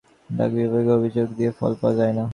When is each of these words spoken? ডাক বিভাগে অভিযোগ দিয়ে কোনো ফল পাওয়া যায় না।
ডাক 0.29 0.49
বিভাগে 0.51 0.91
অভিযোগ 0.91 1.27
দিয়ে 1.37 1.49
কোনো 1.49 1.57
ফল 1.59 1.73
পাওয়া 1.81 1.97
যায় 1.99 2.13
না। 2.13 2.25